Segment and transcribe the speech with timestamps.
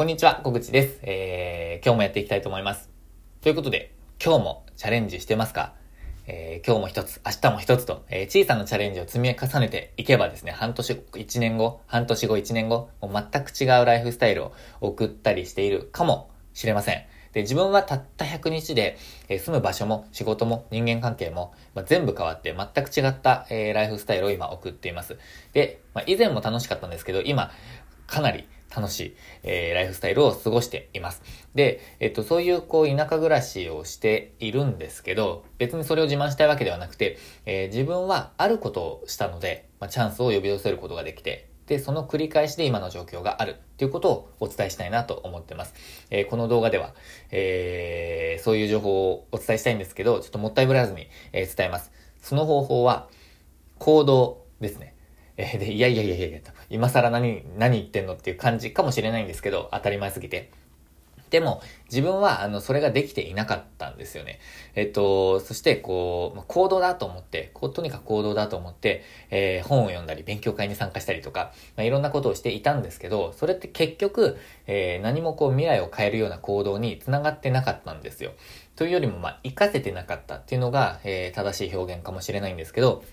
[0.00, 0.98] こんにちは、小口です。
[1.02, 2.88] えー、今日もやっていきたいと思います。
[3.42, 5.74] ということで、今日もチャレンジしてますか？
[6.26, 17.04] えー、今日も一つ、明日も一つと、えー、小さなチャレンジを積み重ねていけばですね、半年、一年後、半年後、一年後、もう全く違うライフスタイルを送ったりしているかもしれません。
[17.34, 18.96] で、自分はたった100日で、
[19.28, 25.18] えー、住む場所も仕事も人間関係も、まあ、全部変わって全く違った、えー、ライフスタイルを今送っています。
[25.52, 27.50] で、まあ、以前も楽しかったんですけど、今、
[28.06, 31.22] かなり楽しい、えー、ライフスタイルを過ごしています。
[31.54, 45.74] で、えっと、そういう、こう、田舎暮らしをしているんですけど、別にそれを自慢したいわけではなくて、えー、自分はあることをしたので、まあ、チャンスを呼び寄せることができて、で、その繰り返しで今の状況があるっていうことをお伝えしたいなと思ってます。
[46.10, 46.94] えー、この動画では、
[47.30, 51.92] えー、そういう情報をお伝えしたいんですけど、ちょっともったいぶらずに、え、伝えます。
[52.20, 53.08] その方法は、
[53.78, 54.94] 行動ですね。
[55.36, 60.50] えー、で、いやいやいやいやと、今更何、何言ってんのっていう感じかもしれないんですけど、当たり前すぎて。
[61.30, 64.40] でも、自分は、あの、それができていなかったんですよね。
[64.74, 78.32] えっと、そして、こう、行動だと思って、こう、とにかく行動だと思って、えー、本を読んだり、勉強会に参加したりとか、まあ、いろんなことをしていたんですけど、それって結局、えー、何もこう、未来を変えるような行動につながってなかったんですよ。
[78.74, 83.04] というよりも、まあ、活かせてなかったっていうのが、えー、正しい表現かもしれないんですけど、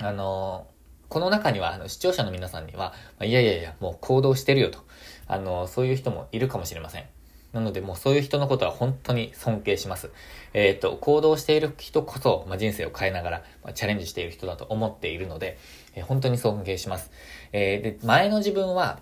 [0.00, 0.77] あのー
[1.08, 4.80] この中には、あの、視聴者の皆さんには、まあ、いやいやいや、もう行動してるよと、
[5.26, 7.04] あの、そういう人もいるかもしれません。
[7.52, 10.10] なので、もうそういう人のことは本当に尊敬します。
[10.52, 15.58] えっ、と、行動している人こそ、まあ、人生を変えながら、まあ、チャレンジしている人だと思っているので、
[15.94, 17.10] えー、本当に尊敬します。
[17.52, 19.00] えー、で、前の自分は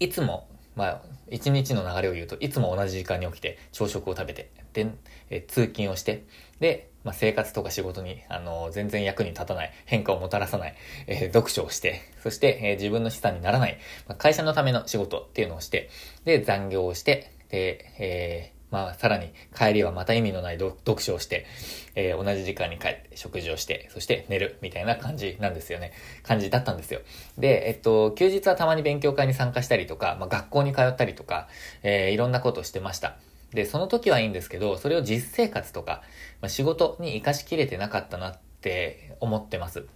[0.00, 4.90] いつも、まあ、一日の流れを言うといつも同じ時間に起きて朝食を食べて、で、
[5.30, 6.24] え通勤をして、
[6.58, 10.74] で、まあ、生活とか仕事に、あの全然役に立たない、変化をもたらさない、
[11.06, 15.90] えー、読書をして、そして、えー、自分の資産にならない、まあ、会社のための仕事っていうのをして、
[16.24, 21.46] で、残業をして、で、えー、まあ、さらに帰りはまた意味のない読書をして、
[21.94, 25.92] えー、同じ時間に帰って食事をして、そして寝るみたいな感じなんですよね。
[26.24, 27.00] 感じだったんですよ。
[27.38, 31.46] で、えっと、休日はたまに勉強会に参加したりとか、まあ、学校に通ったりとか、
[31.84, 33.16] えー、いろんなことをしてました。
[33.54, 36.02] で、その時はいいんですけど、それを実生活とか、
[36.42, 39.86] まあ、仕事に活かしきれてなかったなって思ってます。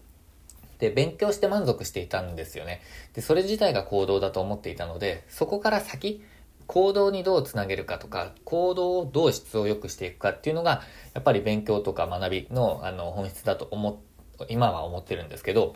[0.78, 2.80] で、勉強して満足していたんですよね。
[3.14, 6.24] で、それ自体が行動だと思っていたので、そこから先、
[6.68, 10.82] 行動にどうつなげるかとか、行動をどう質を良くしていくかっていうのが、
[11.14, 14.00] やっぱり勉強とか学びのあの本質だと思、
[14.48, 15.74] 今は思ってるんですけど、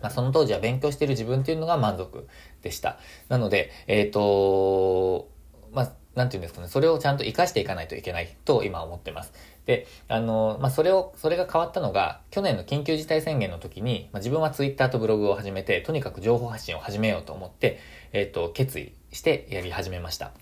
[0.00, 2.28] まあ、その当時は勉強してる自分っていうのが満足
[2.60, 2.98] でした。
[3.28, 5.28] なので、えっ、ー、と
[5.72, 9.32] まあ、なんていうんですかね、それをちゃんと活かしていかないといけないと今思ってます。
[9.64, 17.78] で、あの、まあ、それを、それが変わったのが、去年の緊急事態宣言の時に、まあ、自分はツイッターとブログを始めて、とにかく情報発信を始めようと思って、
[18.12, 20.32] えっ、ー、と、決意してやり始めました。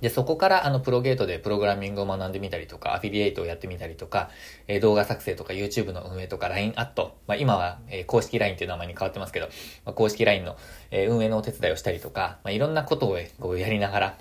[0.00, 4.30] で、そこから、あの、プロゲートでプログラミングを学んでみたりとか、アフィリエイトをやってみたりとか、
[4.68, 9.46] えー、動画作成とか YouTube の運営とか LINE アット、まあ、今は、えー、公式 LINE っていう名前に変わってますけど、
[9.84, 10.56] まあ、公式 LINE の、
[10.90, 14.18] えー、運営のお手伝いをしたりとか、まあ、いろんなことを、こうやりながら、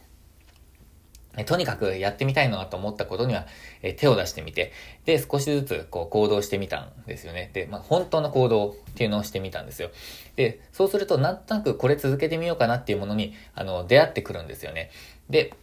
[1.44, 3.46] とにかくやってみたいなと思ったことには、
[3.82, 4.72] え手を出してみて、
[5.04, 7.50] で、少しずつこう行動してみたんですよね。
[7.54, 9.90] で、まあ、本当の行動っていうのをしてみたんですよ。
[10.38, 14.92] で、そうするとなんとなくこれ続けてみようかなっていうものに、あの、出会ってくるんですよね。
[15.30, 15.54] で、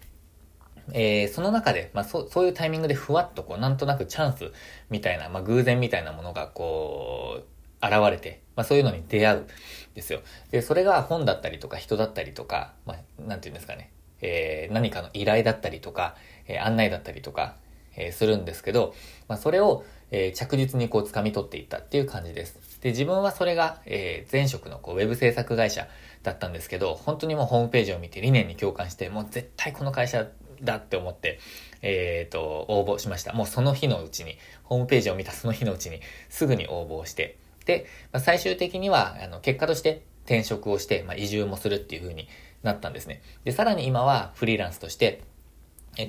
[0.92, 4.52] えー、その中で、まあ、そ、そういうタイミングでふわっとこう、なんとなくチャンス
[4.90, 9.46] みたいな、まあ、偶然みたいなものがこう、現れて、まあ、そういうのに出会うん
[9.94, 10.20] ですよ。
[10.50, 13.90] で、それが本だったりとか人だったりとか、まあ、なんていうんですかね。
[14.22, 16.16] えー、何かの依頼だったりとか、
[16.46, 17.56] えー、案内だったりとか、
[17.96, 18.94] えー、するんですけど、
[19.28, 22.80] まあ、それを、えー、着実にこう掴み取っていったっていう感じです。
[22.80, 25.88] で、自分はそれが、えー、前職のこうウェブ制作会社
[26.22, 30.26] だったんですけど、本当にもうホームページを見て理念に共感して、もう絶対この会社
[30.62, 31.40] だって思って、
[31.82, 33.32] えっ、ー、と、応募しました。
[33.32, 42.28] もうその日のうちに、ホームページを見たその日のうちに、すぐに応募をして、で、まあ、最終的には、あの、結果として転職をして、まあ、移住もするっていう風に
[42.62, 43.22] なったんですね。
[43.44, 45.22] で、さらに今はフリーランスとして、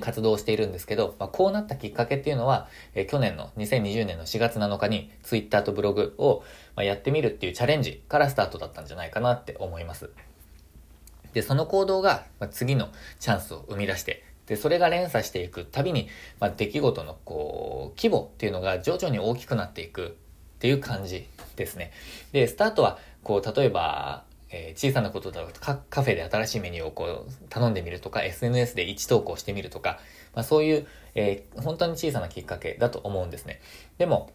[0.00, 6.42] 活動しているんですけど、まあ、こうなったきっかけっていうのは、え去年の2020年の4月7日に Twitter とブログを、
[6.74, 10.10] まやってみるっていうチャレンジからスタートだったんじゃないかなって思います。
[11.34, 16.08] で、その行動が、ま次のチャンスを生み出して、で、それが連鎖していくたびに、
[16.40, 20.16] まあ、出来事のこう、規模っていうのが徐々に大きくなっていく
[20.56, 21.92] っていう感じですね。
[22.32, 29.98] で、スタートは、こう、例えば、えー、小さなことだろうとカカフェで新しいメニューをこう頼んでみるとか、SNS で1投稿してみるとか、
[30.34, 33.60] まあ、そういう、えー、本当に小さなきっかけだと思うんですね。
[33.98, 34.32] でも、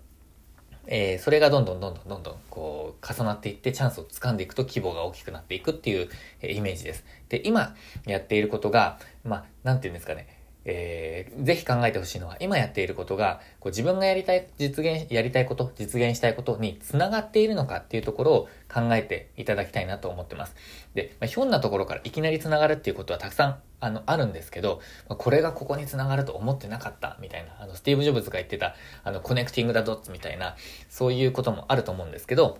[0.88, 6.10] えー、それがどんどんどんどんどんどんこう重なっていってチャンスを掴んでいくと規模が大きくなっていくっていう、
[6.42, 7.06] えー、イメージです。
[7.30, 7.76] で、今
[8.06, 10.39] やっていることが、まあ、なんていうんですかね、
[10.72, 20.56] えー、ぜひ考えてほしいのは、今やっていることが、こう自分がやりたい、実現、やりたいこと、実現したいことに繋がっているのかっていうところを考えていただきたいなと思ってます。
[20.94, 30.56] で、まあ、ひょんなところからいきなり繋がるっていうことはたくさん、あの、あるんですけど、ま、これがここに繋がると思ってなかった、みたいな、あの、スティーブ・ジョブズが言ってた、あの、 connecting the dots みたいな、
[30.90, 32.60] そういうこともあると思うんですけど、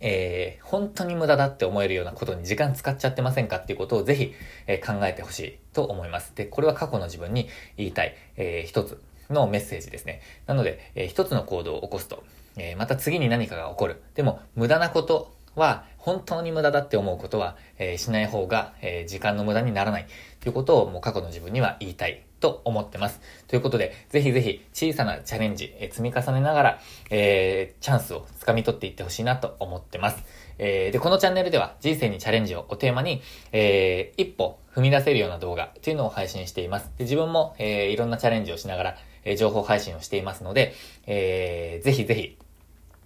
[0.00, 4.32] えー、本当に無駄だって思えるようなことに時間使っちゃってませんかっていうことをぜひ、
[4.66, 6.34] えー、考えてほしいと思います。
[6.34, 9.00] で、これは過去の自分に言いたい、えー、一つ
[9.30, 10.20] のメッセージですね。
[10.46, 12.22] なので、えー、一つの行動を起こすと、
[12.56, 14.02] えー、また次に何かが起こる。
[14.14, 20.06] でも、無駄なことは、本当に無駄だって思うことは、えー、しない方が、えー、時間の無駄にならない。
[20.40, 23.20] ということをもう過去の自分には言いたいと思ってます。
[23.48, 26.80] ということで、ぜひぜひ小さなチャレンジ、え、積み重ねながら、
[27.10, 30.22] えー、チャンスを掴み取っていってほしいなと思ってます。
[30.58, 33.22] えー、で、このチャンネルでは人生にチャレンジをおテーマに、
[33.52, 36.92] えー、一歩踏み出せるような動画というのを配信しています。
[36.98, 40.74] で自分も、えー、いろんなチャレンジをしながら、え、情報配信をしていますので、
[41.06, 42.38] えー、ぜひぜひ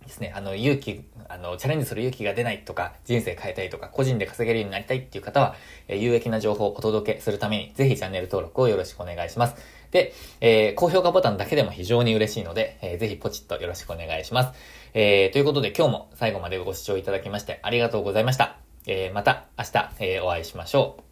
[0.06, 5.54] ですね、あの、勇気、あの、チャレンジする勇気が出ないとか、人生変えたいとか、個人で稼げるようになりたいっていう方は、
[5.88, 9.56] え、有益な情報をお届けするために、ぜひチャンネル登録をよろしくお願いします。
[9.90, 14.58] で、えー、高評価ボタンだけでも非常に嬉しいので、えー、ぜひポチッとよろしくお願いします。
[14.94, 18.56] えー、ということで今日も最後までご視聴いただきましてありがとうございました。
[18.86, 21.02] えー、また明日、えー、お会いしましょう。